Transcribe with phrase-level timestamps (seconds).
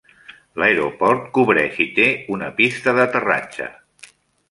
[0.63, 2.09] L'aeroport cobreix i té
[2.39, 3.73] una pista d'aterratge.